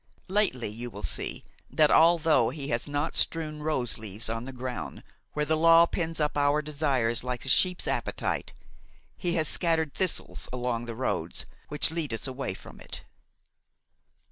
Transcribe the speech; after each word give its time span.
Lately, 0.29 0.67
you 0.69 0.89
will 0.89 1.03
see 1.03 1.45
that, 1.69 1.91
although 1.91 2.49
he 2.49 2.69
has 2.69 2.87
not 2.87 3.15
strewn 3.15 3.61
rose 3.61 3.99
leaves 3.99 4.29
on 4.29 4.45
the 4.45 4.51
ground 4.51 5.03
where 5.33 5.45
the 5.45 5.55
law 5.55 5.85
pens 5.85 6.19
up 6.19 6.35
our 6.35 6.63
desires 6.63 7.23
like 7.23 7.45
a 7.45 7.49
sheep's 7.49 7.87
appetite, 7.87 8.51
he 9.15 9.33
has 9.35 9.47
scattered 9.47 9.93
thistles 9.93 10.49
along 10.51 10.85
the 10.85 10.95
roads 10.95 11.45
which 11.67 11.91
lead 11.91 12.15
us 12.15 12.25
away 12.25 12.55
from 12.55 12.79
it. 12.79 13.03